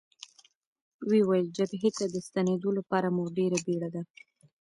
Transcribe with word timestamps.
ویې 1.09 1.21
ویل: 1.27 1.47
جبهې 1.57 1.89
ته 1.97 2.05
د 2.13 2.15
ستنېدو 2.27 2.69
لپاره 2.79 3.07
مو 3.15 3.23
ډېره 3.37 3.57
بېړه 3.65 3.89
ده. 3.95 4.01